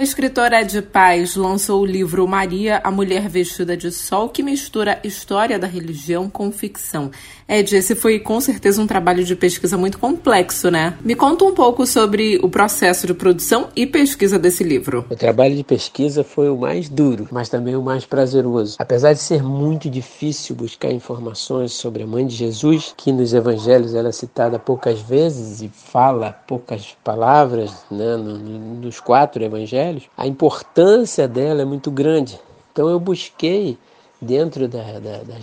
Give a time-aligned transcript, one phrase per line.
[0.00, 4.98] A escritora Ed Paz lançou o livro Maria, a Mulher Vestida de Sol, que mistura
[5.04, 7.12] história da religião com ficção.
[7.48, 10.98] Ed, esse foi com certeza um trabalho de pesquisa muito complexo, né?
[11.00, 15.06] Me conta um pouco sobre o processo de produção e pesquisa desse livro.
[15.08, 18.74] O trabalho de pesquisa foi o mais duro, mas também o mais prazeroso.
[18.80, 23.94] Apesar de ser muito difícil buscar informações sobre a mãe de Jesus, que nos evangelhos
[23.94, 29.83] ela é citada poucas vezes e fala poucas palavras, né, nos quatro evangelhos
[30.16, 32.40] a importância dela é muito grande.
[32.72, 33.78] Então eu busquei,
[34.20, 35.36] dentro da, da, da,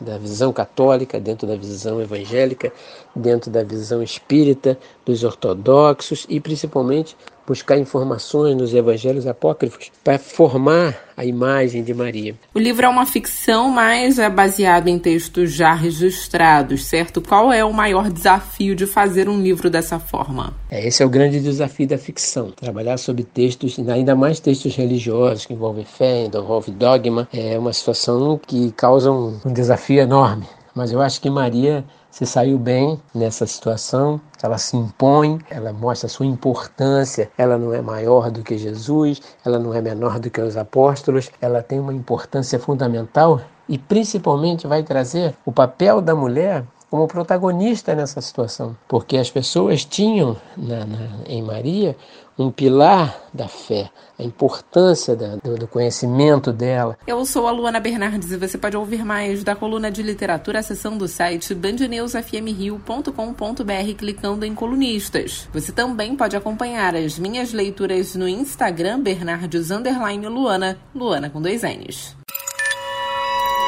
[0.00, 2.72] da visão católica, dentro da visão evangélica,
[3.14, 7.16] dentro da visão espírita, dos ortodoxos e principalmente
[7.52, 12.34] buscar informações nos evangelhos apócrifos para formar a imagem de Maria.
[12.54, 17.20] O livro é uma ficção, mas é baseado em textos já registrados, certo?
[17.20, 20.54] Qual é o maior desafio de fazer um livro dessa forma?
[20.70, 25.44] É, esse é o grande desafio da ficção, trabalhar sobre textos, ainda mais textos religiosos,
[25.44, 30.46] que envolvem fé, envolvem dogma, é uma situação que causa um, um desafio enorme.
[30.74, 36.06] Mas eu acho que Maria se saiu bem nessa situação, ela se impõe, ela mostra
[36.06, 40.30] a sua importância, ela não é maior do que Jesus, ela não é menor do
[40.30, 46.14] que os apóstolos, ela tem uma importância fundamental e principalmente vai trazer o papel da
[46.14, 51.96] mulher como protagonista nessa situação, porque as pessoas tinham na, na, em Maria
[52.38, 56.98] um pilar da fé, a importância da, do, do, conhecimento dela.
[57.06, 61.06] Eu sou a Luana Bernardes e você pode ouvir mais da coluna de literatura acessando
[61.06, 65.48] o site bandnewsfmrio.com.br clicando em colunistas.
[65.50, 72.21] Você também pode acompanhar as minhas leituras no Instagram Bernardes Luana, Luana com dois N's.